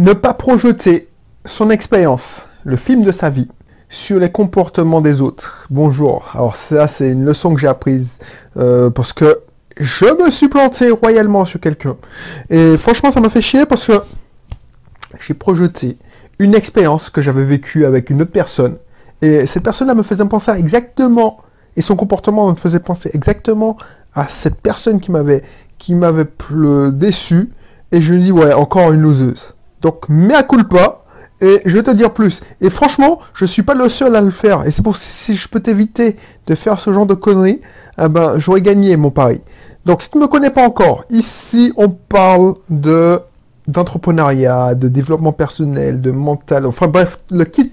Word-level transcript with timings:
Ne 0.00 0.14
pas 0.14 0.32
projeter 0.32 1.08
son 1.44 1.68
expérience, 1.68 2.48
le 2.64 2.76
film 2.76 3.02
de 3.02 3.12
sa 3.12 3.28
vie, 3.28 3.48
sur 3.90 4.18
les 4.18 4.32
comportements 4.32 5.02
des 5.02 5.20
autres. 5.20 5.66
Bonjour. 5.68 6.26
Alors 6.32 6.56
ça, 6.56 6.88
c'est 6.88 7.12
une 7.12 7.26
leçon 7.26 7.52
que 7.52 7.60
j'ai 7.60 7.66
apprise 7.66 8.18
euh, 8.56 8.88
parce 8.88 9.12
que 9.12 9.40
je 9.78 10.06
me 10.06 10.30
suis 10.30 10.48
planté 10.48 10.90
royalement 10.90 11.44
sur 11.44 11.60
quelqu'un. 11.60 11.98
Et 12.48 12.78
franchement, 12.78 13.10
ça 13.10 13.20
m'a 13.20 13.28
fait 13.28 13.42
chier 13.42 13.66
parce 13.66 13.84
que 13.88 14.00
j'ai 15.26 15.34
projeté 15.34 15.98
une 16.38 16.54
expérience 16.54 17.10
que 17.10 17.20
j'avais 17.20 17.44
vécue 17.44 17.84
avec 17.84 18.08
une 18.08 18.22
autre 18.22 18.32
personne. 18.32 18.76
Et 19.20 19.44
cette 19.44 19.64
personne-là 19.64 19.94
me 19.94 20.02
faisait 20.02 20.24
penser 20.24 20.50
exactement, 20.52 21.42
et 21.76 21.82
son 21.82 21.94
comportement 21.94 22.50
me 22.50 22.56
faisait 22.56 22.80
penser 22.80 23.10
exactement 23.12 23.76
à 24.14 24.30
cette 24.30 24.62
personne 24.62 24.98
qui 24.98 25.10
m'avait 25.10 25.42
qui 25.76 25.94
m'avait 25.94 26.24
déçu. 26.90 27.50
Et 27.92 28.00
je 28.00 28.14
me 28.14 28.18
dis, 28.18 28.32
ouais, 28.32 28.54
encore 28.54 28.92
une 28.92 29.02
loseuse. 29.02 29.52
Donc, 29.80 30.08
mea 30.08 30.42
culpa. 30.42 30.96
Et 31.42 31.62
je 31.64 31.74
vais 31.74 31.82
te 31.82 31.90
dire 31.90 32.12
plus. 32.12 32.42
Et 32.60 32.68
franchement, 32.68 33.18
je 33.32 33.46
suis 33.46 33.62
pas 33.62 33.72
le 33.72 33.88
seul 33.88 34.14
à 34.14 34.20
le 34.20 34.30
faire. 34.30 34.66
Et 34.66 34.70
c'est 34.70 34.82
pour 34.82 34.96
si 34.96 35.36
je 35.36 35.48
peux 35.48 35.60
t'éviter 35.60 36.16
de 36.46 36.54
faire 36.54 36.78
ce 36.78 36.92
genre 36.92 37.06
de 37.06 37.14
conneries, 37.14 37.60
eh 37.98 38.08
ben, 38.08 38.38
j'aurais 38.38 38.60
gagné 38.60 38.94
mon 38.98 39.10
pari. 39.10 39.40
Donc, 39.86 40.02
si 40.02 40.10
tu 40.10 40.18
ne 40.18 40.24
me 40.24 40.28
connais 40.28 40.50
pas 40.50 40.66
encore, 40.66 41.04
ici, 41.08 41.72
on 41.76 41.88
parle 41.88 42.56
de 42.68 43.20
d'entrepreneuriat, 43.68 44.74
de 44.74 44.88
développement 44.88 45.32
personnel, 45.32 46.00
de 46.00 46.10
mental, 46.10 46.66
enfin 46.66 46.88
bref, 46.88 47.18
le 47.30 47.44
kit, 47.44 47.72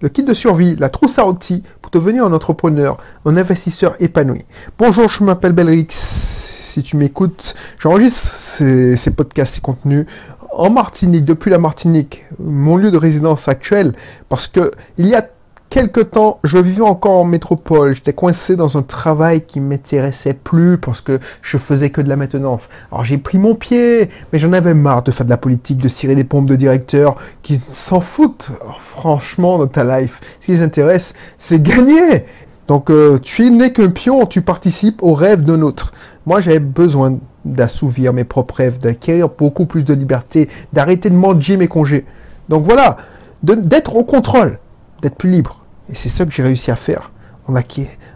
le 0.00 0.08
kit 0.08 0.22
de 0.22 0.32
survie, 0.32 0.74
la 0.76 0.88
trousse 0.88 1.18
à 1.18 1.26
outils 1.26 1.62
pour 1.82 1.90
devenir 1.90 2.24
un 2.24 2.32
entrepreneur, 2.32 2.98
un 3.26 3.36
investisseur 3.36 3.94
épanoui. 4.00 4.44
Bonjour, 4.78 5.08
je 5.08 5.22
m'appelle 5.24 5.52
Belrix. 5.52 5.86
Si 5.90 6.82
tu 6.82 6.96
m'écoutes, 6.96 7.54
j'enregistre 7.78 8.34
ces, 8.34 8.96
ces 8.96 9.10
podcasts, 9.10 9.56
ces 9.56 9.60
contenus 9.60 10.06
en 10.52 10.70
Martinique, 10.70 11.24
depuis 11.24 11.50
la 11.50 11.58
Martinique, 11.58 12.24
mon 12.38 12.76
lieu 12.76 12.90
de 12.90 12.96
résidence 12.96 13.48
actuel, 13.48 13.94
parce 14.28 14.48
que 14.48 14.72
il 14.96 15.06
y 15.06 15.14
a 15.14 15.28
quelque 15.70 16.00
temps, 16.00 16.40
je 16.44 16.58
vivais 16.58 16.82
encore 16.82 17.20
en 17.20 17.24
métropole. 17.24 17.94
J'étais 17.94 18.12
coincé 18.12 18.56
dans 18.56 18.76
un 18.76 18.82
travail 18.82 19.42
qui 19.42 19.60
m'intéressait 19.60 20.34
plus 20.34 20.78
parce 20.78 21.00
que 21.00 21.18
je 21.42 21.58
faisais 21.58 21.90
que 21.90 22.00
de 22.00 22.08
la 22.08 22.16
maintenance. 22.16 22.68
Alors 22.90 23.04
j'ai 23.04 23.18
pris 23.18 23.38
mon 23.38 23.54
pied, 23.54 24.08
mais 24.32 24.38
j'en 24.38 24.52
avais 24.52 24.74
marre 24.74 25.02
de 25.02 25.10
faire 25.10 25.26
de 25.26 25.30
la 25.30 25.36
politique, 25.36 25.78
de 25.78 25.88
cirer 25.88 26.14
des 26.14 26.24
pompes 26.24 26.46
de 26.46 26.56
directeurs 26.56 27.16
qui 27.42 27.60
s'en 27.68 28.00
foutent. 28.00 28.50
franchement, 28.78 29.58
dans 29.58 29.66
ta 29.66 30.00
life, 30.00 30.20
ce 30.40 30.46
qui 30.46 30.52
les 30.52 30.62
intéresse, 30.62 31.14
c'est 31.36 31.62
gagner. 31.62 32.24
Donc 32.66 32.90
euh, 32.90 33.18
tu 33.18 33.50
n'es 33.50 33.72
qu'un 33.72 33.90
pion, 33.90 34.26
tu 34.26 34.42
participes 34.42 35.02
au 35.02 35.14
rêve 35.14 35.42
d'un 35.42 35.62
autre. 35.62 35.92
Moi, 36.26 36.40
j'avais 36.40 36.60
besoin 36.60 37.18
d'assouvir 37.54 38.12
mes 38.12 38.24
propres 38.24 38.56
rêves, 38.56 38.78
d'acquérir 38.78 39.28
beaucoup 39.28 39.66
plus 39.66 39.84
de 39.84 39.94
liberté, 39.94 40.48
d'arrêter 40.72 41.10
de 41.10 41.14
manger 41.14 41.56
mes 41.56 41.68
congés. 41.68 42.04
Donc 42.48 42.64
voilà, 42.64 42.96
d'être 43.42 43.96
au 43.96 44.04
contrôle 44.04 44.58
d'être 45.02 45.16
plus 45.16 45.30
libre. 45.30 45.64
Et 45.90 45.94
c'est 45.94 46.08
ça 46.08 46.24
que 46.24 46.32
j'ai 46.32 46.42
réussi 46.42 46.70
à 46.70 46.76
faire 46.76 47.10
en, 47.48 47.54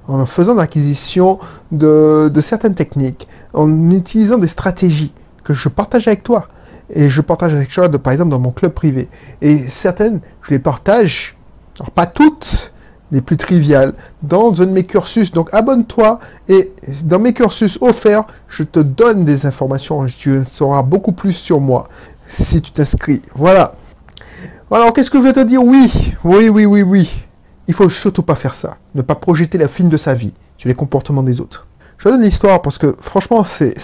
en 0.08 0.26
faisant 0.26 0.54
l'acquisition 0.54 1.38
de, 1.70 2.30
de 2.32 2.40
certaines 2.40 2.74
techniques, 2.74 3.28
en 3.54 3.90
utilisant 3.90 4.38
des 4.38 4.48
stratégies 4.48 5.12
que 5.44 5.54
je 5.54 5.68
partage 5.68 6.08
avec 6.08 6.22
toi. 6.22 6.48
Et 6.90 7.08
je 7.08 7.20
partage 7.22 7.54
avec 7.54 7.70
toi, 7.70 7.88
de, 7.88 7.96
par 7.96 8.12
exemple, 8.12 8.30
dans 8.30 8.38
mon 8.38 8.50
club 8.50 8.72
privé. 8.72 9.08
Et 9.40 9.66
certaines, 9.68 10.20
je 10.42 10.50
les 10.50 10.58
partage, 10.58 11.36
alors 11.78 11.90
pas 11.90 12.06
toutes, 12.06 12.71
les 13.12 13.20
plus 13.20 13.36
triviales, 13.36 13.92
dans 14.22 14.60
un 14.60 14.66
de 14.66 14.72
mes 14.72 14.84
cursus. 14.84 15.30
Donc 15.30 15.52
abonne-toi 15.52 16.18
et 16.48 16.72
dans 17.04 17.20
mes 17.20 17.32
cursus 17.32 17.78
offerts, 17.80 18.24
je 18.48 18.64
te 18.64 18.80
donne 18.80 19.24
des 19.24 19.46
informations. 19.46 20.04
Tu 20.06 20.42
sauras 20.44 20.82
beaucoup 20.82 21.12
plus 21.12 21.34
sur 21.34 21.60
moi 21.60 21.88
si 22.26 22.60
tu 22.60 22.72
t'inscris. 22.72 23.22
Voilà. 23.34 23.74
Alors, 24.70 24.94
qu'est-ce 24.94 25.10
que 25.10 25.18
je 25.18 25.24
vais 25.24 25.34
te 25.34 25.40
dire? 25.40 25.62
Oui, 25.62 25.92
oui, 26.24 26.48
oui, 26.48 26.64
oui, 26.64 26.82
oui. 26.82 27.10
Il 27.68 27.74
faut 27.74 27.90
surtout 27.90 28.22
pas 28.22 28.34
faire 28.34 28.54
ça. 28.54 28.78
Ne 28.94 29.02
pas 29.02 29.14
projeter 29.14 29.58
la 29.58 29.68
film 29.68 29.90
de 29.90 29.98
sa 29.98 30.14
vie 30.14 30.32
sur 30.56 30.68
les 30.68 30.74
comportements 30.74 31.22
des 31.22 31.42
autres. 31.42 31.66
Je 31.98 32.08
donne 32.08 32.22
l'histoire 32.22 32.62
parce 32.62 32.78
que 32.78 32.96
franchement, 33.00 33.44
c'est 33.44 33.74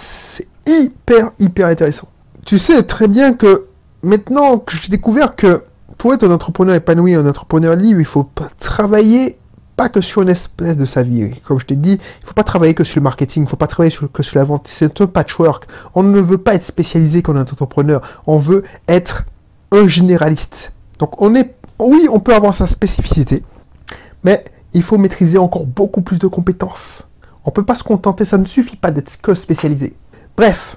hyper, 0.66 1.32
hyper 1.38 1.66
intéressant. 1.66 2.08
Tu 2.46 2.58
sais 2.58 2.82
très 2.82 3.06
bien 3.06 3.34
que 3.34 3.66
maintenant 4.02 4.58
que 4.58 4.74
j'ai 4.76 4.88
découvert 4.88 5.36
que 5.36 5.62
pour 5.98 6.14
être 6.14 6.24
un 6.24 6.30
entrepreneur 6.30 6.76
épanoui, 6.76 7.14
un 7.14 7.26
entrepreneur 7.26 7.74
libre, 7.76 8.00
il 8.00 8.06
faut 8.06 8.30
travailler 8.58 9.38
pas 9.76 9.88
que 9.88 10.00
sur 10.00 10.22
une 10.22 10.28
espèce 10.28 10.76
de 10.76 10.86
sa 10.86 11.02
vie. 11.02 11.30
Comme 11.44 11.60
je 11.60 11.66
t'ai 11.66 11.76
dit, 11.76 12.00
il 12.20 12.26
faut 12.26 12.34
pas 12.34 12.44
travailler 12.44 12.74
que 12.74 12.82
sur 12.84 12.98
le 13.00 13.04
marketing, 13.04 13.44
il 13.44 13.48
faut 13.48 13.56
pas 13.56 13.66
travailler 13.66 13.94
que 14.12 14.22
sur 14.22 14.38
la 14.38 14.44
vente. 14.44 14.66
C'est 14.66 15.00
un 15.00 15.06
patchwork. 15.06 15.68
On 15.94 16.02
ne 16.02 16.20
veut 16.20 16.38
pas 16.38 16.54
être 16.54 16.64
spécialisé 16.64 17.22
comme 17.22 17.36
un 17.36 17.42
entrepreneur. 17.42 18.00
On 18.26 18.38
veut 18.38 18.64
être 18.88 19.24
un 19.70 19.86
généraliste. 19.86 20.72
Donc 20.98 21.20
on 21.22 21.34
est, 21.34 21.54
oui, 21.78 22.08
on 22.10 22.20
peut 22.20 22.34
avoir 22.34 22.54
sa 22.54 22.66
spécificité, 22.66 23.44
mais 24.24 24.44
il 24.74 24.82
faut 24.82 24.98
maîtriser 24.98 25.38
encore 25.38 25.66
beaucoup 25.66 26.02
plus 26.02 26.18
de 26.18 26.26
compétences. 26.26 27.06
On 27.44 27.50
peut 27.50 27.64
pas 27.64 27.76
se 27.76 27.84
contenter, 27.84 28.24
ça 28.24 28.38
ne 28.38 28.44
suffit 28.44 28.76
pas 28.76 28.90
d'être 28.90 29.20
que 29.20 29.34
spécialisé. 29.34 29.94
Bref, 30.36 30.76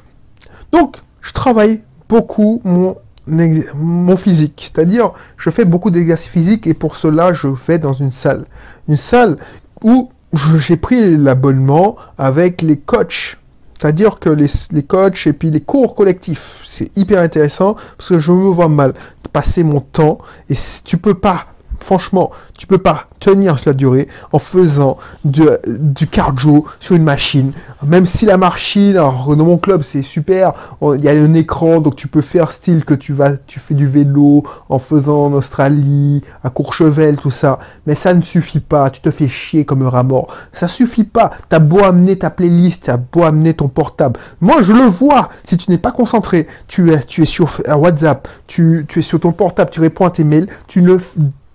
donc 0.72 0.98
je 1.22 1.34
travaille 1.34 1.82
beaucoup 2.08 2.62
mon, 2.64 2.98
mon 3.28 4.18
physique, 4.18 4.72
c'est-à-dire 4.74 5.12
je 5.38 5.50
fais 5.50 5.66
beaucoup 5.66 5.92
d'exercices 5.92 6.30
physiques 6.30 6.68
et 6.68 6.74
pour 6.74 6.96
cela 6.96 7.34
je 7.34 7.54
fais 7.56 7.80
dans 7.80 7.94
une 7.94 8.12
salle. 8.12 8.46
Une 8.88 8.98
salle 8.98 9.38
où 9.84 10.10
j'ai 10.58 10.78
pris 10.78 11.18
l'abonnement 11.18 11.96
avec 12.18 12.62
les 12.62 12.78
coachs. 12.78 13.38
C'est-à-dire 13.78 14.20
que 14.20 14.30
les, 14.30 14.48
les, 14.72 14.84
coachs 14.84 15.26
et 15.26 15.34
puis 15.34 15.50
les 15.50 15.62
cours 15.62 15.96
collectifs, 15.96 16.62
c'est 16.68 16.96
hyper 16.96 17.20
intéressant 17.20 17.76
parce 17.98 18.10
que 18.10 18.20
je 18.20 18.32
me 18.32 18.48
vois 18.50 18.70
mal 18.70 18.94
passer 19.32 19.64
mon 19.64 19.80
temps 19.80 20.20
et 20.50 20.56
tu 20.84 20.98
peux 20.98 21.14
pas 21.14 21.48
franchement, 21.84 22.32
tu 22.58 22.68
peux 22.68 22.78
pas 22.78 23.08
tenir 23.20 23.56
la 23.66 23.74
durée 23.74 24.08
en 24.32 24.40
faisant 24.40 24.98
du, 25.26 25.44
du 25.68 26.08
cardio 26.08 26.66
sur 26.80 26.96
une 26.96 27.04
machine. 27.04 27.54
Même 27.86 28.06
si 28.06 28.26
la 28.26 28.38
machine, 28.38 28.98
alors 28.98 29.36
dans 29.36 29.46
mon 29.46 29.58
club 29.58 29.84
c'est 29.84 30.02
super, 30.02 30.54
il 30.82 31.04
y 31.04 31.10
a 31.10 31.12
un 31.12 31.34
écran 31.34 31.80
donc 31.82 31.96
tu 31.96 32.08
peux 32.08 32.22
faire 32.22 32.52
style 32.52 32.86
que 32.86 32.94
tu 32.94 33.14
vas, 33.14 33.38
tu 33.38 33.60
fais 33.60 33.74
du 33.74 33.88
vélo 33.88 34.44
en 34.70 34.80
faisant 34.80 35.26
en 35.26 35.34
Australie, 35.34 36.24
à 36.44 36.50
Courchevel, 36.50 37.18
tout 37.18 37.32
ça. 37.32 37.60
Mais 37.86 37.96
ça 37.96 38.14
ne 38.14 38.22
suffit 38.22 38.60
pas, 38.60 38.90
tu 38.90 39.02
te 39.02 39.12
fais 39.12 39.28
chier 39.28 39.66
comme 39.66 39.82
un 39.82 39.90
rat 39.90 40.04
mort. 40.04 40.28
Ça 40.52 40.68
suffit 40.68 41.04
pas. 41.04 41.32
T'as 41.50 41.60
beau 41.60 41.84
amener 41.84 42.18
ta 42.18 42.30
playlist, 42.30 42.84
t'as 42.86 42.98
beau 42.98 43.24
amener 43.24 43.54
ton 43.54 43.68
portable. 43.68 44.20
Moi 44.40 44.62
je 44.62 44.74
le 44.74 44.86
vois. 44.86 45.30
Si 45.44 45.58
tu 45.58 45.70
n'es 45.72 45.78
pas 45.78 45.92
concentré, 45.92 46.48
tu 46.68 46.92
es, 46.92 47.00
tu 47.04 47.22
es 47.22 47.26
sur 47.26 47.50
WhatsApp, 47.68 48.28
tu, 48.48 48.86
tu 48.88 49.00
es 49.00 49.02
sur 49.02 49.20
ton 49.20 49.32
portable, 49.32 49.72
tu 49.72 49.80
réponds 49.80 50.06
à 50.06 50.12
tes 50.12 50.24
mails, 50.24 50.48
tu 50.68 50.82
ne 50.82 50.98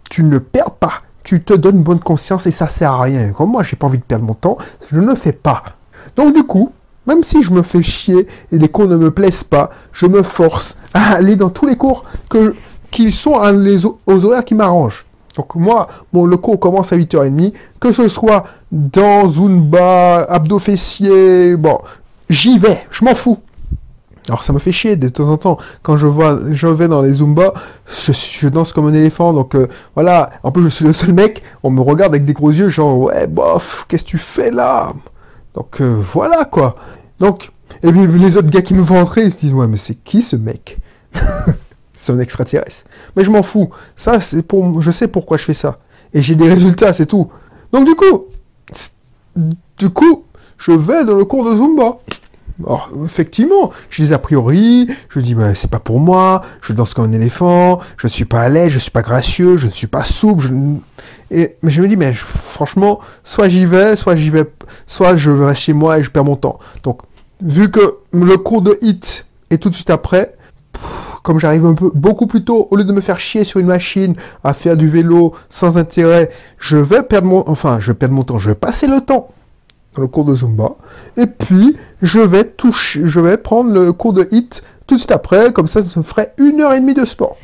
tu 0.09 0.25
ne 0.25 0.39
perds 0.39 0.72
pas. 0.72 1.03
Tu 1.22 1.43
te 1.43 1.53
donnes 1.53 1.83
bonne 1.83 1.99
conscience 1.99 2.47
et 2.47 2.50
ça 2.50 2.69
sert 2.69 2.93
à 2.93 3.03
rien. 3.03 3.33
Comme 3.33 3.50
moi, 3.50 3.62
j'ai 3.62 3.77
pas 3.77 3.87
envie 3.87 3.99
de 3.99 4.05
perdre 4.05 4.25
mon 4.25 4.34
temps, 4.34 4.59
je 4.89 5.00
ne 5.00 5.06
le 5.06 5.15
fais 5.15 5.33
pas. 5.33 5.65
Donc 6.15 6.34
du 6.34 6.44
coup, 6.44 6.72
même 7.06 7.22
si 7.22 7.43
je 7.43 7.53
me 7.53 7.62
fais 7.62 7.83
chier 7.83 8.27
et 8.53 8.59
les 8.59 8.69
cours 8.69 8.87
ne 8.87 8.97
me 8.97 9.11
plaisent 9.11 9.45
pas, 9.45 9.71
je 9.93 10.06
me 10.06 10.22
force 10.22 10.77
à 10.95 11.15
aller 11.15 11.37
dans 11.37 11.50
tous 11.50 11.66
les 11.66 11.77
cours 11.77 12.05
que, 12.28 12.55
qui 12.91 13.11
sont 13.11 13.41
les, 13.53 13.84
aux 13.84 14.25
horaires 14.25 14.45
qui 14.45 14.55
m'arrangent. 14.55 15.05
Donc 15.37 15.55
moi, 15.55 15.89
bon, 16.12 16.27
le 16.27 16.37
cours 16.37 16.59
commence 16.59 16.93
à 16.93 16.97
8h30, 16.97 17.53
que 17.78 17.93
ce 17.93 18.09
soit 18.09 18.45
dans 18.72 19.28
Zumba, 19.28 20.22
abdos 20.22 20.59
fessiers, 20.59 21.56
bon, 21.56 21.78
j'y 22.31 22.59
vais, 22.59 22.81
je 22.91 23.05
m'en 23.05 23.15
fous. 23.15 23.39
Alors 24.28 24.42
ça 24.42 24.53
me 24.53 24.59
fait 24.59 24.72
chier 24.72 24.97
de 24.97 25.09
temps 25.09 25.28
en 25.28 25.37
temps 25.37 25.59
quand 25.82 25.97
je 25.97 26.06
vois, 26.06 26.38
je 26.50 26.66
vais 26.66 26.88
dans 26.88 27.03
les 27.03 27.14
Zumba, 27.14 27.54
je, 27.87 28.48
danse 28.48 28.72
comme 28.72 28.87
un 28.87 28.94
éléphant, 28.94 29.32
donc 29.32 29.54
euh, 29.54 29.69
voilà. 29.94 30.31
En 30.42 30.50
plus 30.53 30.64
je 30.64 30.69
suis 30.69 30.84
le 30.84 30.92
seul 30.92 31.12
mec, 31.12 31.42
on 31.62 31.70
me 31.70 31.81
regarde 31.81 32.14
avec 32.14 32.25
des 32.25 32.32
gros 32.32 32.50
yeux, 32.50 32.69
genre 32.69 32.98
ouais 32.98 33.26
bof, 33.26 33.86
qu'est-ce 33.88 34.04
que 34.04 34.09
tu 34.09 34.19
fais 34.19 34.50
là? 34.50 34.92
Donc 35.54 35.81
euh, 35.81 36.03
voilà 36.12 36.44
quoi. 36.44 36.76
Donc 37.20 37.50
et 37.82 37.92
puis 37.92 38.06
les 38.06 38.36
autres 38.36 38.50
gars 38.50 38.62
qui 38.62 38.75
me 38.75 38.82
font 38.82 38.98
entrer, 39.00 39.25
ils 39.25 39.32
se 39.32 39.38
disent 39.38 39.53
ouais 39.53 39.66
mais 39.66 39.76
c'est 39.76 39.94
qui 39.94 40.22
ce 40.22 40.36
mec? 40.36 40.78
C'est 41.98 42.12
un 42.12 42.19
extraterrestre. 42.19 42.84
Mais 43.16 43.24
je 43.24 43.30
m'en 43.30 43.42
fous. 43.42 43.71
Ça 43.97 44.21
c'est 44.21 44.42
pour, 44.42 44.83
je 44.83 44.91
sais 44.91 45.09
pourquoi 45.09 45.39
je 45.39 45.45
fais 45.45 45.54
ça 45.54 45.78
et 46.16 46.22
j'ai 46.22 46.34
des 46.34 46.48
résultats, 46.48 46.92
c'est 46.92 47.06
tout. 47.06 47.28
Donc 47.72 47.84
du 47.84 47.95
coup, 47.95 48.24
du 49.78 49.91
coup, 49.91 50.24
je 50.59 50.72
vais 50.72 51.04
dans 51.04 51.15
le 51.15 51.24
cours 51.24 51.45
de 51.45 51.56
Zumba. 51.56 51.98
Alors, 52.64 52.88
effectivement, 53.04 53.70
j'ai 53.91 54.04
des 54.04 54.12
a 54.12 54.18
priori, 54.18 54.88
je 55.10 55.20
dis, 55.20 55.34
mais 55.34 55.54
c'est 55.54 55.70
pas 55.70 55.78
pour 55.78 56.00
moi, 56.00 56.42
je 56.62 56.72
danse 56.72 56.94
comme 56.94 57.04
un 57.04 57.12
éléphant, 57.12 57.80
je 57.98 58.06
suis 58.06 58.24
pas 58.24 58.41
à 58.41 58.48
l'aise, 58.48 58.70
je 58.70 58.78
suis 58.78 58.91
pas 58.91 59.03
gracieux, 59.03 59.56
je 59.56 59.66
ne 59.66 59.72
suis 59.72 59.86
pas 59.86 60.04
souple, 60.04 60.44
je... 60.44 60.54
Et, 61.30 61.56
mais 61.62 61.70
je 61.70 61.82
me 61.82 61.88
dis, 61.88 61.97
mais 61.97 62.14
franchement, 62.14 63.00
soit 63.24 63.48
j'y 63.48 63.66
vais, 63.66 63.94
soit 63.97 64.16
j'y 64.16 64.30
vais, 64.30 64.44
soit 64.86 65.16
je 65.16 65.30
reste 65.30 65.60
chez 65.60 65.72
moi 65.74 65.98
et 65.98 66.03
je 66.03 66.10
perds 66.10 66.24
mon 66.24 66.36
temps. 66.36 66.58
Donc, 66.82 67.00
vu 67.42 67.70
que 67.70 67.98
le 68.12 68.36
cours 68.38 68.62
de 68.62 68.78
hit 68.80 69.26
est 69.50 69.62
tout 69.62 69.68
de 69.68 69.74
suite 69.74 69.91
après, 69.91 70.34
comme 71.22 71.38
j'arrive 71.38 71.66
un 71.66 71.74
peu 71.74 71.91
beaucoup 71.92 72.26
plus 72.26 72.44
tôt, 72.44 72.68
au 72.70 72.76
lieu 72.76 72.84
de 72.84 72.92
me 72.92 73.00
faire 73.00 73.18
chier 73.18 73.44
sur 73.44 73.60
une 73.60 73.66
machine 73.66 74.14
à 74.44 74.54
faire 74.54 74.76
du 74.76 74.88
vélo 74.88 75.34
sans 75.50 75.76
intérêt, 75.76 76.30
je 76.58 76.76
vais 76.76 77.03
perdre 77.03 77.26
mon, 77.26 77.44
enfin, 77.48 77.78
je 77.80 77.88
vais 77.88 77.94
perdre 77.94 78.14
mon 78.14 78.22
temps, 78.22 78.38
je 78.38 78.48
vais 78.48 78.54
passer 78.54 78.86
le 78.86 79.00
temps 79.00 79.28
le 80.01 80.09
cours 80.09 80.25
de 80.25 80.34
Zumba. 80.34 80.77
Et 81.16 81.27
puis, 81.27 81.77
je 82.03 82.21
vais 82.21 82.45
toucher, 82.45 83.03
je 83.04 83.21
vais 83.21 83.37
prendre 83.37 83.72
le 83.72 83.93
cours 83.93 84.13
de 84.13 84.28
HIT 84.31 84.63
tout 84.87 84.95
de 84.95 85.01
suite 85.01 85.10
après, 85.10 85.53
comme 85.53 85.66
ça, 85.66 85.83
ça 85.83 85.98
me 85.98 86.04
ferait 86.04 86.33
une 86.39 86.60
heure 86.60 86.72
et 86.72 86.81
demie 86.81 86.95
de 86.95 87.04
sport. 87.04 87.37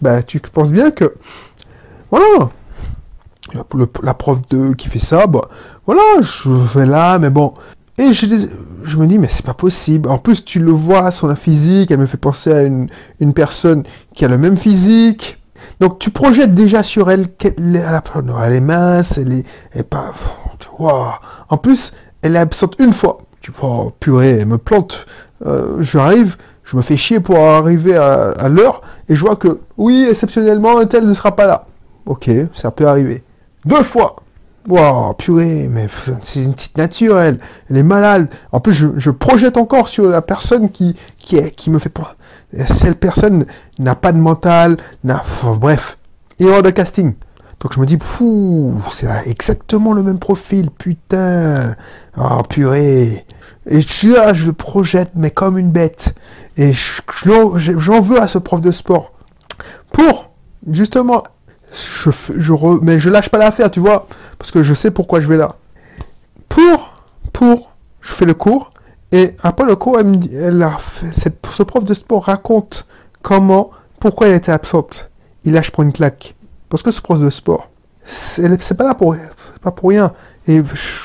Bah, 0.00 0.22
tu 0.22 0.40
penses 0.40 0.72
bien 0.72 0.90
que, 0.90 1.14
voilà, 2.10 2.50
la 4.02 4.14
prof 4.14 4.40
de 4.48 4.72
qui 4.72 4.88
fait 4.88 4.98
ça, 4.98 5.26
bah, 5.26 5.48
voilà, 5.86 6.02
je 6.20 6.50
vais 6.50 6.86
là, 6.86 7.18
mais 7.18 7.30
bon. 7.30 7.52
Et 7.98 8.14
je, 8.14 8.26
je 8.84 8.96
me 8.96 9.06
dis, 9.06 9.18
mais 9.18 9.28
c'est 9.28 9.44
pas 9.44 9.54
possible. 9.54 10.08
En 10.08 10.18
plus, 10.18 10.44
tu 10.44 10.58
le 10.58 10.72
vois 10.72 11.10
sur 11.10 11.28
la 11.28 11.36
physique, 11.36 11.90
elle 11.90 11.98
me 11.98 12.06
fait 12.06 12.16
penser 12.16 12.52
à 12.52 12.62
une, 12.62 12.88
personne 13.34 13.84
qui 14.14 14.24
a 14.24 14.28
le 14.28 14.38
même 14.38 14.56
physique. 14.56 15.38
Donc, 15.80 15.98
tu 15.98 16.10
projettes 16.10 16.54
déjà 16.54 16.82
sur 16.82 17.10
elle 17.10 17.28
qu'elle 17.28 17.54
est 17.76 18.60
mince, 18.60 19.18
elle 19.18 19.32
est, 19.32 19.44
elle 19.72 19.80
est 19.80 19.84
pas, 19.84 20.12
En 20.78 21.56
plus, 21.56 21.92
elle 22.22 22.36
est 22.36 22.40
absente 22.40 22.76
une 22.78 22.92
fois. 22.92 23.18
Tu 23.40 23.50
vois, 23.52 23.70
oh, 23.70 23.92
purée, 23.98 24.38
elle 24.40 24.46
me 24.46 24.58
plante. 24.58 25.06
Euh, 25.46 25.80
J'arrive, 25.80 26.36
je 26.64 26.76
me 26.76 26.82
fais 26.82 26.96
chier 26.96 27.20
pour 27.20 27.38
arriver 27.38 27.96
à, 27.96 28.48
l'heure, 28.48 28.82
et 29.08 29.16
je 29.16 29.20
vois 29.20 29.36
que, 29.36 29.60
oui, 29.76 30.06
exceptionnellement, 30.08 30.78
un 30.78 30.86
tel 30.86 31.06
ne 31.06 31.14
sera 31.14 31.34
pas 31.34 31.46
là. 31.46 31.66
Ok, 32.06 32.30
ça 32.52 32.70
peut 32.70 32.86
arriver. 32.86 33.22
Deux 33.64 33.82
fois. 33.82 34.16
Wow, 34.68 35.14
purée, 35.14 35.68
mais 35.70 35.86
c'est 36.22 36.44
une 36.44 36.52
petite 36.52 36.76
nature, 36.76 37.18
elle. 37.18 37.38
Elle 37.70 37.78
est 37.78 37.82
malade. 37.82 38.28
En 38.52 38.60
plus, 38.60 38.74
je, 38.94 39.10
projette 39.10 39.56
encore 39.56 39.88
sur 39.88 40.06
la 40.06 40.20
personne 40.20 40.70
qui, 40.70 40.96
qui, 41.16 41.36
est, 41.38 41.50
qui 41.52 41.70
me 41.70 41.78
fait. 41.78 41.92
Cette 42.68 43.00
personne 43.00 43.46
n'a 43.78 43.94
pas 43.94 44.12
de 44.12 44.18
mental, 44.18 44.76
n'a, 45.02 45.22
bref, 45.58 45.96
erreur 46.38 46.62
de 46.62 46.70
casting. 46.70 47.14
Donc 47.60 47.74
je 47.74 47.80
me 47.80 47.84
dis, 47.84 47.98
fou, 48.00 48.74
c'est 48.90 49.06
exactement 49.26 49.92
le 49.92 50.02
même 50.02 50.18
profil, 50.18 50.70
putain. 50.70 51.76
Oh, 52.16 52.42
purée. 52.48 53.26
Et 53.66 53.82
je 53.82 53.88
suis 53.88 54.12
là, 54.12 54.32
je 54.32 54.46
le 54.46 54.52
projette, 54.54 55.10
mais 55.14 55.30
comme 55.30 55.58
une 55.58 55.70
bête. 55.70 56.14
Et 56.56 56.72
j'en 57.22 58.00
veux 58.00 58.20
à 58.20 58.28
ce 58.28 58.38
prof 58.38 58.62
de 58.62 58.70
sport. 58.70 59.12
Pour, 59.92 60.30
justement, 60.70 61.22
je, 61.70 62.10
je 62.36 62.52
mais 62.82 62.98
je 62.98 63.10
lâche 63.10 63.28
pas 63.28 63.38
l'affaire, 63.38 63.70
tu 63.70 63.80
vois, 63.80 64.08
parce 64.38 64.50
que 64.50 64.62
je 64.62 64.72
sais 64.72 64.90
pourquoi 64.90 65.20
je 65.20 65.28
vais 65.28 65.36
là. 65.36 65.56
Pour, 66.48 66.94
pour, 67.32 67.72
je 68.00 68.12
fais 68.12 68.24
le 68.24 68.34
cours, 68.34 68.70
et 69.12 69.36
après 69.42 69.66
le 69.66 69.76
cours, 69.76 70.00
elle 70.00 70.06
me 70.06 70.16
dit, 70.16 70.30
ce 70.32 71.62
prof 71.62 71.84
de 71.84 71.94
sport 71.94 72.24
raconte 72.24 72.86
comment, 73.20 73.70
pourquoi 73.98 74.28
elle 74.28 74.34
était 74.34 74.52
absente. 74.52 75.10
Il 75.44 75.52
lâche 75.52 75.70
pour 75.70 75.82
une 75.82 75.92
claque. 75.92 76.34
Parce 76.70 76.82
que 76.82 76.90
ce 76.90 77.02
prof 77.02 77.20
de 77.20 77.28
sport, 77.28 77.68
c'est 78.02 78.76
pas 78.76 78.84
là 78.84 78.94
pour, 78.94 79.14
pas 79.60 79.70
pour 79.70 79.90
rien. 79.90 80.12
Et 80.46 80.62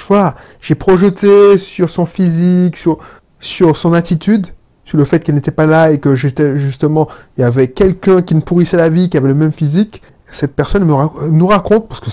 voilà, 0.07 0.35
j'ai 0.61 0.75
projeté 0.75 1.57
sur 1.57 1.89
son 1.89 2.05
physique, 2.05 2.77
sur, 2.77 2.99
sur 3.39 3.75
son 3.75 3.91
attitude, 3.91 4.47
sur 4.85 4.97
le 4.97 5.03
fait 5.03 5.19
qu'elle 5.19 5.35
n'était 5.35 5.51
pas 5.51 5.65
là 5.65 5.91
et 5.91 5.99
que 5.99 6.15
j'étais 6.15 6.57
justement, 6.57 7.09
il 7.37 7.41
y 7.41 7.43
avait 7.43 7.67
quelqu'un 7.67 8.21
qui 8.21 8.35
ne 8.35 8.41
pourrissait 8.41 8.77
la 8.77 8.89
vie, 8.89 9.09
qui 9.09 9.17
avait 9.17 9.27
le 9.27 9.35
même 9.35 9.51
physique 9.51 10.01
cette 10.35 10.53
personne 10.53 10.83
me 10.83 11.29
nous 11.29 11.47
raconte, 11.47 11.87
parce 11.87 12.01
que 12.01 12.09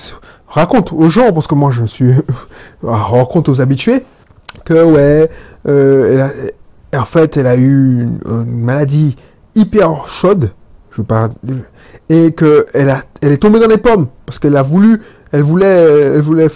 raconte 0.47 0.93
aux 0.93 1.09
gens, 1.09 1.33
parce 1.33 1.47
que 1.47 1.55
moi 1.55 1.71
je 1.71 1.85
suis 1.85 2.13
raconte 2.83 3.49
aux 3.49 3.61
habitués, 3.61 4.05
que 4.65 4.85
ouais, 4.85 5.31
euh, 5.69 6.29
en 6.95 7.05
fait 7.05 7.37
elle 7.37 7.47
a 7.47 7.57
eu 7.57 8.03
une, 8.03 8.45
maladie 8.45 9.17
hyper 9.55 10.07
chaude, 10.07 10.53
je 10.93 11.03
pas, 11.03 11.31
et 12.09 12.33
que 12.33 12.67
elle 12.75 12.91
a, 12.91 13.03
elle 13.23 13.33
est 13.33 13.39
tombée 13.39 13.61
dans 13.61 13.69
les 13.69 13.79
pommes 13.79 14.09
parce 14.27 14.39
qu'elle 14.39 14.57
a 14.57 14.63
voulu, 14.63 15.01
elle 15.31 15.43
voulait, 15.43 15.67
elle 15.67 16.21
voulait 16.21 16.49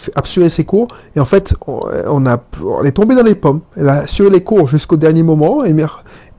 ses 0.49 0.65
cours, 0.65 0.89
et 1.15 1.21
en 1.21 1.25
fait 1.25 1.55
on 1.67 2.27
a, 2.27 2.43
elle 2.81 2.87
est 2.87 2.93
tombée 2.93 3.15
dans 3.15 3.23
les 3.23 3.35
pommes, 3.35 3.61
elle 3.77 3.89
a 3.89 4.01
assuré 4.01 4.31
les 4.31 4.43
cours 4.43 4.69
jusqu'au 4.69 4.97
dernier 4.97 5.23
moment, 5.23 5.65
et, 5.65 5.75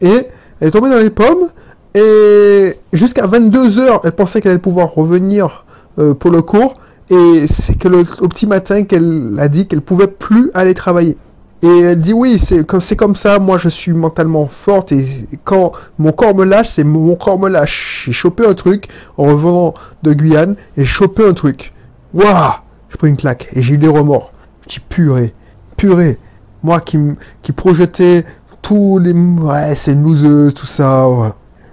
elle 0.01 0.67
est 0.67 0.71
tombée 0.71 0.89
dans 0.89 0.97
les 0.97 1.09
pommes. 1.09 1.49
Et 1.95 2.75
jusqu'à 2.93 3.25
22h, 3.25 4.01
elle 4.03 4.11
pensait 4.11 4.41
qu'elle 4.41 4.51
allait 4.51 4.59
pouvoir 4.59 4.93
revenir 4.93 5.65
euh, 5.97 6.13
pour 6.13 6.29
le 6.29 6.41
cours. 6.41 6.75
Et 7.09 7.47
c'est 7.47 7.77
que 7.77 7.87
le, 7.87 8.05
au 8.19 8.27
petit 8.27 8.45
matin 8.45 8.83
qu'elle 8.83 9.33
a 9.39 9.47
dit 9.47 9.67
qu'elle 9.67 9.81
pouvait 9.81 10.07
plus 10.07 10.51
aller 10.53 10.73
travailler. 10.73 11.17
Et 11.63 11.79
elle 11.79 12.01
dit 12.01 12.13
oui, 12.13 12.37
c'est 12.37 12.65
comme, 12.65 12.81
comme 12.97 13.15
ça, 13.15 13.39
moi 13.39 13.57
je 13.57 13.69
suis 13.69 13.91
mentalement 13.91 14.45
forte 14.45 14.91
et 14.91 15.03
quand 15.43 15.71
mon 15.97 16.11
corps 16.11 16.35
me 16.35 16.45
lâche, 16.45 16.69
c'est 16.69 16.83
mon 16.83 17.15
corps 17.15 17.39
me 17.39 17.49
lâche. 17.49 18.03
J'ai 18.05 18.13
chopé 18.13 18.45
un 18.45 18.53
truc 18.53 18.87
en 19.17 19.23
revenant 19.23 19.73
de 20.03 20.13
Guyane 20.13 20.55
et 20.75 20.85
chopé 20.85 21.27
un 21.27 21.33
truc. 21.33 21.73
Waouh 22.13 22.51
J'ai 22.89 22.97
pris 22.97 23.09
une 23.09 23.17
claque 23.17 23.49
et 23.53 23.63
j'ai 23.63 23.73
eu 23.73 23.77
des 23.79 23.87
remords. 23.87 24.31
Petit 24.61 24.79
purée, 24.79 25.33
purée. 25.77 26.19
Moi 26.61 26.79
qui, 26.79 26.99
qui 27.41 27.51
projetais 27.53 28.23
tous 28.61 28.99
les... 28.99 29.13
Ouais, 29.13 29.73
c'est 29.75 29.93
une 29.93 30.03
loseuse, 30.03 30.53
tout 30.53 30.65
ça. 30.65 31.07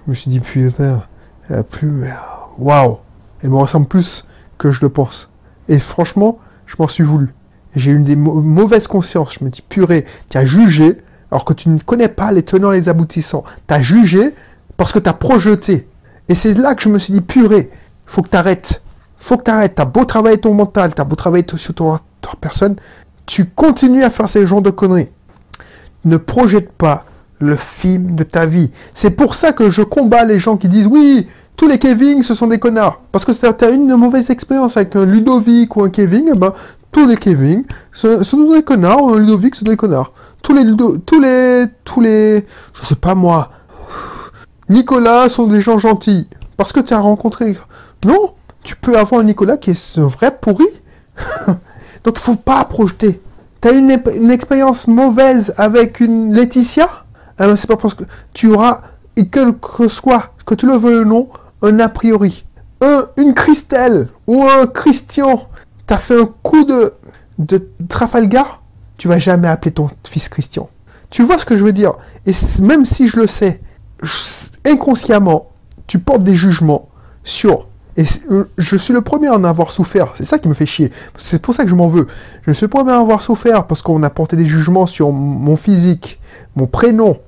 Je 0.07 0.11
me 0.11 0.15
suis 0.15 0.31
dit, 0.31 0.41
putain, 0.41 1.03
elle 1.51 1.65
plus. 1.65 2.05
Waouh 2.59 2.99
Elle 3.43 3.51
me 3.51 3.57
ressemble 3.57 3.87
plus 3.87 4.25
que 4.57 4.73
je 4.73 4.81
le 4.81 4.89
pense. 4.89 5.29
Et 5.69 5.79
franchement, 5.79 6.39
je 6.67 6.77
m'en 6.79 6.89
suis 6.89 7.05
voulu. 7.05 7.35
J'ai 7.76 7.91
eu 7.91 7.99
des 7.99 8.17
mauvaises 8.17 8.87
consciences. 8.87 9.37
Je 9.38 9.44
me 9.44 9.50
dis, 9.50 9.62
purée, 9.62 10.05
tu 10.31 10.38
as 10.38 10.44
jugé, 10.44 10.99
alors 11.31 11.44
que 11.44 11.53
tu 11.53 11.69
ne 11.69 11.79
connais 11.79 12.09
pas 12.09 12.32
les 12.32 12.43
tenants 12.43 12.73
et 12.73 12.79
les 12.79 12.88
aboutissants. 12.88 13.44
Tu 13.69 13.75
as 13.75 13.82
jugé 13.82 14.35
parce 14.76 14.93
que 14.93 14.99
tu 14.99 15.09
as 15.09 15.12
projeté. 15.15 15.88
Et 16.29 16.35
c'est 16.35 16.55
là 16.55 16.75
que 16.75 16.82
je 16.82 16.88
me 16.88 16.99
suis 16.99 17.12
dit, 17.12 17.21
purée, 17.21 17.71
faut 18.06 18.23
que 18.23 18.29
tu 18.29 18.37
arrêtes. 18.37 18.82
Faut 19.19 19.37
que 19.37 19.44
tu 19.44 19.50
arrêtes. 19.50 19.75
Tu 19.75 19.85
beau 19.85 20.05
travailler 20.05 20.38
ton 20.38 20.55
mental, 20.55 20.94
tu 20.94 21.00
as 21.00 21.05
beau 21.05 21.17
travailler 21.17 21.44
sur 21.56 21.75
ton, 21.75 21.99
ton 22.21 22.37
personne, 22.41 22.76
tu 23.26 23.47
continues 23.47 24.05
à 24.05 24.11
faire 24.11 24.29
ces 24.29 24.47
genres 24.47 24.62
de 24.62 24.71
conneries. 24.71 25.09
Ne 26.05 26.17
projette 26.17 26.73
pas 26.73 27.05
le 27.38 27.56
film 27.56 28.15
de 28.15 28.25
ta 28.25 28.47
vie. 28.47 28.71
C'est 28.93 29.11
pour 29.11 29.35
ça 29.35 29.53
que 29.53 29.71
je 29.71 29.82
combats 29.82 30.25
les 30.25 30.38
gens 30.38 30.56
qui 30.56 30.69
disent 30.69 30.87
oui, 30.87 31.26
tous 31.56 31.69
les 31.69 31.79
Kevin, 31.79 32.23
ce 32.23 32.35
sont 32.35 32.47
des 32.47 32.59
connards. 32.59 33.01
Parce 33.12 33.25
que 33.25 33.33
tu 33.33 33.65
as 33.65 33.71
une 33.71 33.95
mauvaise 33.97 34.31
expérience 34.31 34.77
avec 34.77 34.97
un 34.97 35.05
Ludovic 35.05 35.77
ou 35.77 35.83
un 35.83 35.91
Kevin, 35.91 36.31
eh 36.35 36.37
ben, 36.37 36.53
tous 36.91 37.06
les 37.06 37.17
Kevin, 37.17 37.65
ce, 37.93 38.23
sont 38.23 38.53
des 38.53 38.62
connards, 38.62 39.15
un 39.15 39.19
Ludovic, 39.19 39.55
c'est 39.55 39.65
des 39.65 39.77
connards. 39.77 40.12
Tous 40.43 40.53
les, 40.53 40.65
tous 41.06 41.21
les, 41.21 41.67
tous 41.85 42.01
les, 42.01 42.47
je 42.75 42.85
sais 42.85 42.97
pas 42.97 43.15
moi, 43.15 43.51
Nicolas 44.69 45.29
sont 45.29 45.47
des 45.47 45.61
gens 45.61 45.79
gentils. 45.79 46.29
Parce 46.56 46.73
que 46.73 46.81
tu 46.81 46.95
as 46.95 47.01
rencontré. 47.01 47.57
Non, 48.05 48.35
tu 48.62 48.77
peux 48.77 48.99
avoir 48.99 49.21
un 49.21 49.25
Nicolas 49.25 49.57
qui 49.57 49.71
est 49.71 49.99
un 49.99 50.07
vrai 50.07 50.37
pourri. 50.41 50.67
Donc 52.05 52.15
il 52.17 52.21
faut 52.21 52.37
pas 52.37 52.65
projeter. 52.65 53.21
Tu 53.61 53.69
as 53.69 53.73
une, 53.73 53.91
expérience 54.31 54.87
mauvaise 54.87 55.55
avec 55.57 56.00
une 56.00 56.33
Laetitia? 56.35 56.89
Ah 57.39 57.47
ben, 57.47 57.57
c'est 57.57 57.67
pas 57.67 57.77
parce 57.77 57.95
que 57.95 58.05
tu 58.33 58.49
auras, 58.53 58.83
quel 59.33 59.55
que 59.55 59.89
soit, 59.89 60.35
que 60.47 60.55
tu 60.55 60.67
le 60.67 60.75
veux 60.75 61.03
ou 61.03 61.05
non, 61.05 61.29
un 61.64 61.81
a 61.81 61.88
priori. 61.88 62.44
Un, 62.81 63.06
une 63.16 63.35
Christelle 63.35 64.09
ou 64.26 64.44
un 64.44 64.66
Christian 64.66 65.49
t'as 65.87 65.99
fait 65.99 66.21
un 66.21 66.28
coup 66.42 66.64
de, 66.64 66.94
de 67.38 67.68
Trafalgar, 67.88 68.62
tu 68.97 69.09
vas 69.09 69.18
jamais 69.18 69.49
appeler 69.49 69.73
ton 69.73 69.90
fils 70.04 70.28
Christian. 70.28 70.68
Tu 71.11 71.23
vois 71.23 71.38
ce 71.38 71.44
que 71.44 71.56
je 71.56 71.64
veux 71.64 71.73
dire? 71.73 71.94
Et 72.26 72.33
même 72.62 72.85
si 72.85 73.09
je 73.09 73.18
le 73.18 73.26
sais, 73.26 73.61
inconsciemment, 74.64 75.50
tu 75.87 75.99
portes 75.99 76.25
des 76.25 76.37
jugements 76.37 76.88
sur. 77.23 77.66
Et 77.97 78.04
euh, 78.30 78.50
je 78.59 78.76
suis 78.76 78.92
le 78.92 79.02
premier 79.02 79.28
à 79.28 79.35
en 79.35 79.44
avoir 79.44 79.71
souffert. 79.71 80.12
C'est 80.16 80.25
ça 80.25 80.38
qui 80.38 80.49
me 80.49 80.54
fait 80.54 80.66
chier. 80.66 80.90
C'est 81.16 81.40
pour 81.40 81.54
ça 81.54 81.62
que 81.62 81.71
je 81.71 81.76
m'en 81.76 81.87
veux. 81.87 82.09
Je 82.42 82.52
suis 82.52 82.64
le 82.64 82.71
premier 82.71 82.90
à 82.90 82.99
en 82.99 83.02
avoir 83.02 83.23
souffert 83.23 83.66
parce 83.66 83.83
qu'on 83.83 84.02
a 84.02 84.11
porté 84.11 84.37
des 84.37 84.47
jugements 84.47 84.87
sur 84.87 85.12
mon 85.12 85.56
physique, 85.56 86.21
mon 86.56 86.66
prénom, 86.66 87.18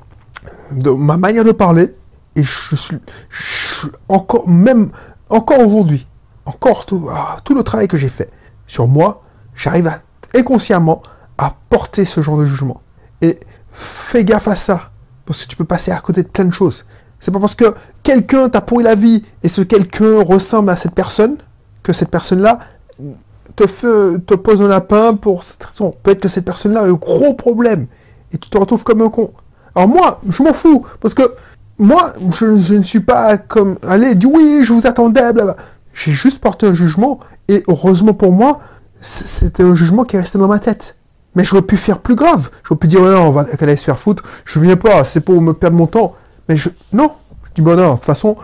de 0.72 0.90
ma 0.90 1.16
manière 1.16 1.44
de 1.44 1.52
parler, 1.52 1.94
et 2.34 2.42
je 2.42 2.76
suis, 2.76 2.98
encore, 4.08 4.48
même, 4.48 4.90
encore 5.28 5.60
aujourd'hui, 5.60 6.06
encore 6.44 6.86
tout, 6.86 7.08
ah, 7.10 7.36
tout 7.44 7.54
le 7.54 7.62
travail 7.62 7.88
que 7.88 7.96
j'ai 7.96 8.08
fait 8.08 8.30
sur 8.66 8.86
moi, 8.86 9.22
j'arrive 9.54 9.90
inconsciemment 10.34 11.02
à 11.38 11.54
porter 11.70 12.04
ce 12.04 12.20
genre 12.20 12.38
de 12.38 12.44
jugement. 12.44 12.80
Et 13.20 13.38
fais 13.72 14.24
gaffe 14.24 14.48
à 14.48 14.56
ça, 14.56 14.90
parce 15.24 15.44
que 15.44 15.48
tu 15.48 15.56
peux 15.56 15.64
passer 15.64 15.90
à 15.92 16.00
côté 16.00 16.22
de 16.22 16.28
plein 16.28 16.44
de 16.44 16.52
choses. 16.52 16.84
C'est 17.20 17.30
pas 17.30 17.40
parce 17.40 17.54
que 17.54 17.74
quelqu'un 18.02 18.48
t'a 18.48 18.60
pourri 18.60 18.84
la 18.84 18.94
vie 18.94 19.24
et 19.42 19.48
ce 19.48 19.62
quelqu'un 19.62 20.22
ressemble 20.22 20.70
à 20.70 20.76
cette 20.76 20.94
personne 20.94 21.36
que 21.82 21.92
cette 21.92 22.10
personne-là 22.10 22.60
te, 23.56 24.16
te 24.18 24.34
pose 24.34 24.62
un 24.62 24.68
lapin 24.68 25.14
pour 25.14 25.44
cette 25.44 25.64
raison. 25.64 25.94
Peut-être 26.02 26.20
que 26.20 26.28
cette 26.28 26.44
personne-là 26.44 26.80
a 26.80 26.84
un 26.84 26.92
gros 26.92 27.34
problème 27.34 27.86
et 28.32 28.38
tu 28.38 28.50
te 28.50 28.58
retrouves 28.58 28.84
comme 28.84 29.00
un 29.00 29.08
con. 29.08 29.32
Alors 29.74 29.88
moi, 29.88 30.20
je 30.28 30.42
m'en 30.42 30.52
fous, 30.52 30.86
parce 31.00 31.14
que 31.14 31.34
moi, 31.78 32.14
je, 32.32 32.74
ne 32.74 32.82
suis 32.82 33.00
pas 33.00 33.36
comme, 33.36 33.76
allez, 33.86 34.14
dis 34.14 34.26
oui, 34.26 34.60
je 34.64 34.72
vous 34.72 34.86
attendais, 34.86 35.20
blablabla. 35.20 35.56
J'ai 35.92 36.12
juste 36.12 36.40
porté 36.40 36.66
un 36.66 36.74
jugement, 36.74 37.20
et 37.48 37.64
heureusement 37.68 38.14
pour 38.14 38.32
moi, 38.32 38.60
c'était 39.00 39.62
un 39.62 39.74
jugement 39.74 40.04
qui 40.04 40.16
est 40.16 40.20
resté 40.20 40.38
dans 40.38 40.48
ma 40.48 40.58
tête. 40.58 40.96
Mais 41.34 41.44
j'aurais 41.44 41.62
pu 41.62 41.76
faire 41.76 41.98
plus 41.98 42.14
grave. 42.14 42.50
J'aurais 42.64 42.78
pu 42.78 42.88
dire, 42.88 43.02
non, 43.02 43.28
on 43.28 43.30
va 43.30 43.44
qu'elle 43.44 43.68
aille 43.68 43.78
se 43.78 43.84
faire 43.84 43.98
foutre, 43.98 44.22
je 44.44 44.58
viens 44.58 44.76
pas, 44.76 45.04
c'est 45.04 45.20
pour 45.20 45.40
me 45.40 45.52
perdre 45.52 45.76
mon 45.76 45.86
temps. 45.86 46.14
Mais 46.48 46.56
non, 46.92 47.12
je 47.44 47.50
dis, 47.54 47.62
bon, 47.62 47.76
non, 47.76 47.90
de 47.90 47.96
toute 47.96 48.04
façon, 48.04 48.36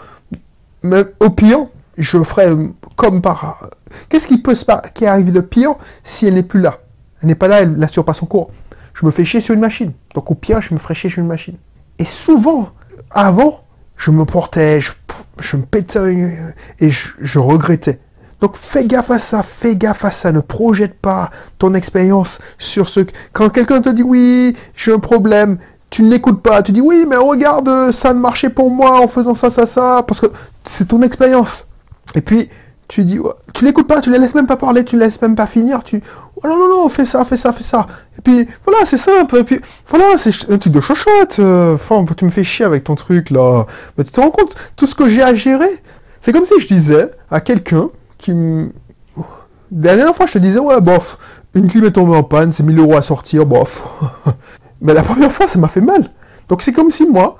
au 1.20 1.30
pire, 1.30 1.66
je 1.96 2.22
ferai 2.22 2.54
comme 2.96 3.22
par... 3.22 3.70
Qu'est-ce 4.08 4.26
qui 4.26 4.38
peut 4.38 4.54
se 4.54 4.64
qui 4.94 5.06
arrive 5.06 5.32
le 5.32 5.42
pire 5.42 5.74
si 6.04 6.26
elle 6.26 6.34
n'est 6.34 6.42
plus 6.42 6.60
là? 6.60 6.80
Elle 7.20 7.28
n'est 7.28 7.34
pas 7.34 7.48
là, 7.48 7.62
elle 7.62 7.72
n'assure 7.72 8.04
pas 8.04 8.14
son 8.14 8.26
cours. 8.26 8.50
Je 8.94 9.06
me 9.06 9.10
fais 9.10 9.24
chier 9.24 9.40
sur 9.40 9.54
une 9.54 9.60
machine. 9.60 9.92
Donc 10.14 10.30
au 10.30 10.34
pire, 10.34 10.60
je 10.60 10.74
me 10.74 10.78
ferai 10.78 10.94
chier 10.94 11.10
sur 11.10 11.20
une 11.20 11.28
machine. 11.28 11.56
Et 11.98 12.04
souvent, 12.04 12.70
avant, 13.14 13.61
je 13.97 14.11
me 14.11 14.25
portais, 14.25 14.81
je, 14.81 15.57
me 15.57 15.62
pétais 15.62 16.45
et 16.78 16.90
je, 16.90 17.09
je 17.21 17.38
regrettais. 17.38 18.00
Donc 18.40 18.57
fais 18.57 18.85
gaffe 18.87 19.11
à 19.12 19.19
ça, 19.19 19.45
fais 19.45 19.76
gaffe 19.76 20.04
à 20.04 20.11
ça, 20.11 20.33
ne 20.33 20.40
projette 20.40 20.95
pas 20.95 21.31
ton 21.59 21.75
expérience 21.75 22.40
sur 22.59 22.88
ce... 22.88 23.00
Quand 23.33 23.49
quelqu'un 23.50 23.81
te 23.81 23.88
dit 23.88 24.02
oui, 24.02 24.57
j'ai 24.75 24.92
un 24.92 24.99
problème, 24.99 25.59
tu 25.90 26.02
ne 26.02 26.11
l'écoutes 26.11 26.42
pas, 26.42 26.62
tu 26.62 26.73
dis 26.73 26.81
oui, 26.81 27.07
mais 27.09 27.16
regarde, 27.16 27.92
ça 27.92 28.12
ne 28.12 28.19
marchait 28.19 28.50
pour 28.50 28.71
moi 28.71 29.00
en 29.00 29.07
faisant 29.07 29.35
ça, 29.35 29.49
ça, 29.49 29.64
ça, 29.64 30.02
parce 30.07 30.21
que 30.21 30.26
c'est 30.64 30.88
ton 30.88 31.02
expérience. 31.02 31.69
Et 32.16 32.21
puis, 32.21 32.49
tu 32.88 33.04
dis, 33.04 33.18
tu 33.54 33.64
l'écoutes 33.64 33.86
pas, 33.86 34.00
tu 34.00 34.10
ne 34.10 34.18
laisses 34.18 34.34
même 34.34 34.46
pas 34.46 34.56
parler, 34.56 34.84
tu 34.84 34.96
ne 34.96 35.00
laisses 35.00 35.20
même 35.22 35.34
pas 35.34 35.46
finir, 35.46 35.82
tu, 35.82 36.02
oh 36.36 36.46
non, 36.46 36.56
non, 36.56 36.68
non, 36.68 36.88
fais 36.88 37.04
ça, 37.04 37.24
fais 37.24 37.36
ça, 37.36 37.52
fais 37.52 37.62
ça. 37.62 37.86
Et 38.18 38.20
puis, 38.20 38.48
voilà, 38.66 38.84
c'est 38.84 38.96
simple, 38.98 39.36
et 39.38 39.44
puis, 39.44 39.60
voilà, 39.86 40.18
c'est 40.18 40.50
un 40.50 40.58
truc 40.58 40.72
de 40.72 40.80
chochotte, 40.80 41.38
euh, 41.38 41.74
enfin, 41.74 42.04
tu 42.16 42.24
me 42.24 42.30
fais 42.30 42.44
chier 42.44 42.64
avec 42.64 42.84
ton 42.84 42.94
truc, 42.94 43.30
là. 43.30 43.64
Mais 43.96 44.04
tu 44.04 44.12
te 44.12 44.20
rends 44.20 44.30
compte, 44.30 44.54
tout 44.76 44.86
ce 44.86 44.94
que 44.94 45.08
j'ai 45.08 45.22
à 45.22 45.34
gérer, 45.34 45.82
c'est 46.20 46.32
comme 46.32 46.44
si 46.44 46.58
je 46.60 46.66
disais 46.66 47.10
à 47.30 47.40
quelqu'un, 47.40 47.90
qui 48.18 48.32
La 48.32 49.96
dernière 49.96 50.14
fois, 50.14 50.26
je 50.26 50.34
te 50.34 50.38
disais, 50.38 50.58
ouais, 50.58 50.80
bof, 50.80 51.18
une 51.54 51.66
clim 51.66 51.84
est 51.84 51.92
tombée 51.92 52.16
en 52.16 52.22
panne, 52.22 52.52
c'est 52.52 52.62
1000 52.62 52.78
euros 52.78 52.96
à 52.96 53.02
sortir, 53.02 53.46
bof. 53.46 53.82
Mais 54.80 54.94
la 54.94 55.02
première 55.02 55.32
fois, 55.32 55.48
ça 55.48 55.58
m'a 55.58 55.68
fait 55.68 55.80
mal. 55.80 56.10
Donc 56.48 56.62
c'est 56.62 56.72
comme 56.72 56.90
si 56.90 57.06
moi, 57.06 57.36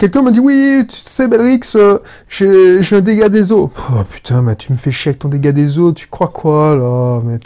quelqu'un 0.00 0.22
me 0.22 0.30
dit, 0.30 0.40
oui, 0.40 0.86
tu 0.88 0.96
sais, 0.96 1.28
Belrix, 1.28 1.60
euh, 1.76 1.98
j'ai 2.28 2.96
un 2.96 3.00
dégât 3.02 3.28
des 3.28 3.52
eaux. 3.52 3.70
Oh 3.90 4.02
putain, 4.08 4.40
mais 4.40 4.56
tu 4.56 4.72
me 4.72 4.78
fais 4.78 4.90
chier 4.90 5.10
avec 5.10 5.18
ton 5.20 5.28
dégât 5.28 5.52
des 5.52 5.78
eaux, 5.78 5.92
tu 5.92 6.08
crois 6.08 6.28
quoi, 6.28 6.74
là 6.74 7.20
mais 7.24 7.38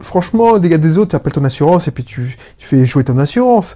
Franchement, 0.00 0.58
dégât 0.58 0.78
des 0.78 0.98
eaux, 0.98 1.06
tu 1.06 1.14
appelles 1.14 1.34
ton 1.34 1.44
assurance 1.44 1.86
et 1.86 1.90
puis 1.90 2.02
tu, 2.02 2.36
fais 2.58 2.84
jouer 2.86 3.04
ton 3.04 3.18
assurance. 3.18 3.74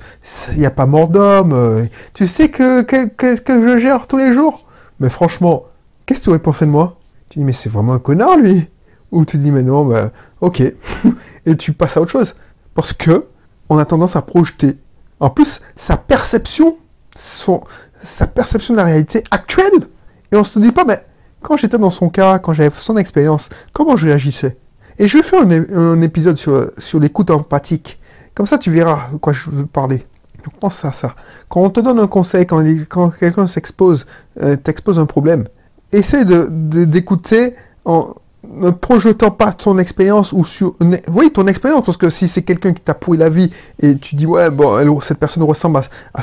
Il 0.52 0.58
n'y 0.58 0.66
a 0.66 0.70
pas 0.70 0.86
mort 0.86 1.08
d'homme. 1.08 1.52
Euh, 1.52 1.84
tu 2.14 2.26
sais 2.26 2.48
que, 2.48 2.82
que, 2.82 3.06
que, 3.06 3.38
que 3.38 3.68
je 3.68 3.78
gère 3.78 4.06
tous 4.06 4.18
les 4.18 4.32
jours? 4.32 4.66
Mais 4.98 5.10
franchement, 5.10 5.64
qu'est-ce 6.04 6.20
que 6.20 6.24
tu 6.24 6.30
aurais 6.30 6.38
pensé 6.38 6.66
de 6.66 6.70
moi? 6.70 6.98
Tu 7.28 7.38
dis, 7.38 7.44
mais 7.44 7.52
c'est 7.52 7.68
vraiment 7.68 7.92
un 7.92 7.98
connard, 7.98 8.36
lui. 8.36 8.66
Ou 9.12 9.24
tu 9.24 9.38
dis, 9.38 9.52
mais 9.52 9.62
non, 9.62 9.84
bah, 9.84 10.10
ok. 10.40 10.62
et 11.46 11.56
tu 11.56 11.72
passes 11.72 11.96
à 11.96 12.00
autre 12.00 12.12
chose. 12.12 12.34
Parce 12.74 12.92
que 12.92 13.26
on 13.68 13.78
a 13.78 13.84
tendance 13.84 14.16
à 14.16 14.22
projeter. 14.22 14.76
En 15.20 15.30
plus, 15.30 15.60
sa 15.76 15.96
perception, 15.96 16.76
sa 17.18 18.26
perception 18.26 18.74
de 18.74 18.78
la 18.78 18.84
réalité 18.84 19.24
actuelle. 19.30 19.88
Et 20.32 20.36
on 20.36 20.44
se 20.44 20.58
dit 20.58 20.72
pas, 20.72 20.84
mais 20.84 21.04
quand 21.42 21.56
j'étais 21.56 21.78
dans 21.78 21.90
son 21.90 22.08
cas, 22.08 22.38
quand 22.38 22.52
j'avais 22.52 22.70
son 22.78 22.96
expérience, 22.96 23.48
comment 23.72 23.96
je 23.96 24.06
réagissais? 24.06 24.56
Et 24.98 25.08
je 25.08 25.16
vais 25.16 25.22
faire 25.22 25.40
un, 25.40 26.00
épisode 26.00 26.36
sur, 26.36 26.70
sur 26.78 26.98
l'écoute 26.98 27.30
empathique. 27.30 28.00
Comme 28.34 28.46
ça, 28.46 28.58
tu 28.58 28.70
verras 28.70 29.10
de 29.12 29.16
quoi 29.16 29.32
je 29.32 29.48
veux 29.48 29.66
parler. 29.66 30.04
Donc, 30.44 30.54
pense 30.58 30.84
à 30.84 30.92
ça. 30.92 31.14
Quand 31.48 31.60
on 31.60 31.70
te 31.70 31.80
donne 31.80 32.00
un 32.00 32.06
conseil, 32.06 32.46
quand, 32.46 32.64
quand 32.88 33.10
quelqu'un 33.10 33.46
s'expose, 33.46 34.06
euh, 34.42 34.56
t'expose 34.56 34.98
un 34.98 35.06
problème, 35.06 35.46
essaie 35.92 36.24
d'écouter 36.24 37.54
en 37.84 38.14
ne 38.48 38.70
projetant 38.70 39.30
pas 39.30 39.52
ton 39.52 39.78
expérience 39.78 40.32
ou 40.32 40.44
sur 40.44 40.74
oui 41.08 41.32
ton 41.32 41.46
expérience 41.48 41.84
parce 41.84 41.96
que 41.96 42.08
si 42.08 42.28
c'est 42.28 42.42
quelqu'un 42.42 42.72
qui 42.72 42.80
t'a 42.80 42.94
pourri 42.94 43.18
la 43.18 43.28
vie 43.28 43.50
et 43.80 43.98
tu 43.98 44.14
dis 44.14 44.26
ouais 44.26 44.48
bon 44.48 45.00
cette 45.00 45.18
personne 45.18 45.42
ressemble 45.42 45.80
à, 46.14 46.20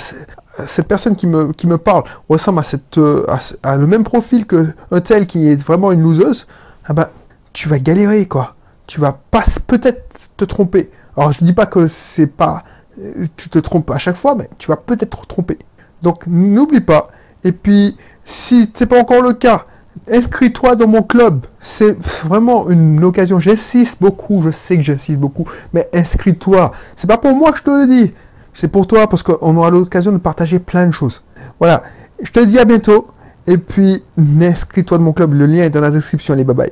cette 0.67 0.88
personne 0.88 1.15
qui 1.15 1.27
me 1.27 1.51
qui 1.53 1.67
me 1.67 1.77
parle 1.77 2.03
ressemble 2.29 2.59
à 2.59 2.63
cette 2.63 2.97
euh, 2.97 3.25
à, 3.63 3.77
le 3.77 3.88
même 3.88 4.03
profil 4.03 4.45
que 4.45 4.67
un 4.91 5.01
tel 5.01 5.27
qui 5.27 5.50
est 5.50 5.62
vraiment 5.62 5.91
une 5.91 6.01
loseuse 6.01 6.47
ah 6.85 6.93
bah 6.93 7.12
tu 7.53 7.67
vas 7.67 7.79
galérer 7.79 8.25
quoi 8.25 8.55
tu 8.88 9.00
vas 9.00 9.12
pas 9.31 9.43
peut-être 9.67 10.31
te 10.38 10.45
tromper 10.45 10.91
alors 11.17 11.33
je 11.33 11.43
dis 11.43 11.53
pas 11.53 11.65
que 11.65 11.88
c'est 11.88 12.27
pas 12.27 12.63
euh, 13.00 13.25
tu 13.35 13.50
te 13.50 13.59
trompes 13.59 13.91
à 13.91 13.97
chaque 13.97 14.17
fois 14.17 14.35
mais 14.35 14.50
tu 14.57 14.67
vas 14.67 14.77
peut-être 14.77 15.21
te 15.21 15.27
tromper 15.27 15.59
donc 16.01 16.25
n'oublie 16.27 16.81
pas 16.81 17.09
et 17.43 17.51
puis 17.51 17.95
si 18.25 18.69
c'est 18.74 18.88
pas 18.88 19.00
encore 19.00 19.21
le 19.21 19.33
cas, 19.33 19.65
inscris-toi 20.12 20.75
dans 20.75 20.88
mon 20.88 21.03
club. 21.03 21.45
C'est 21.62 21.97
vraiment 22.24 22.69
une 22.69 23.03
occasion. 23.03 23.39
J'insiste 23.39 24.01
beaucoup, 24.01 24.41
je 24.41 24.50
sais 24.50 24.77
que 24.77 24.83
j'insiste 24.83 25.19
beaucoup, 25.19 25.45
mais 25.71 25.88
inscris-toi. 25.93 26.71
C'est 26.95 27.07
pas 27.07 27.19
pour 27.19 27.33
moi 27.35 27.51
que 27.51 27.59
je 27.59 27.63
te 27.63 27.69
le 27.69 27.88
dis. 27.88 28.13
C'est 28.55 28.69
pour 28.69 28.88
toi 28.88 29.07
parce 29.07 29.21
qu'on 29.21 29.57
aura 29.57 29.69
l'occasion 29.69 30.13
de 30.13 30.17
partager 30.17 30.59
plein 30.59 30.88
de 30.88 30.91
choses. 30.91 31.21
Voilà. 31.59 31.83
Je 32.24 32.31
te 32.31 32.39
dis 32.39 32.57
à 32.57 32.65
bientôt. 32.65 33.07
Et 33.47 33.57
puis, 33.57 34.01
inscris-toi 34.41 34.97
dans 34.97 35.03
mon 35.03 35.13
club. 35.13 35.33
Le 35.33 35.45
lien 35.45 35.65
est 35.65 35.69
dans 35.69 35.81
la 35.81 35.91
description. 35.91 36.33
Allez, 36.33 36.45
bye 36.45 36.55
bye. 36.55 36.71